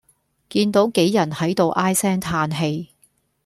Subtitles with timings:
[0.49, 2.89] 見到杞人喺度唉聲嘆氣